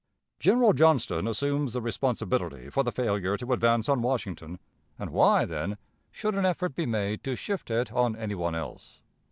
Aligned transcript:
"General 0.39 0.73
Johnston 0.73 1.27
assumes 1.27 1.73
the 1.73 1.79
responsibility 1.81 2.71
for 2.71 2.81
the 2.83 2.91
failure 2.91 3.37
to 3.37 3.53
advance 3.53 3.87
on 3.87 4.01
Washington, 4.01 4.57
and 4.97 5.11
why, 5.11 5.45
then, 5.45 5.77
should 6.09 6.33
an 6.33 6.43
effort 6.43 6.73
be 6.73 6.87
made 6.87 7.23
to 7.23 7.35
shift 7.35 7.69
it 7.69 7.91
on 7.91 8.15
any 8.15 8.33
one 8.33 8.55
else? 8.55 9.03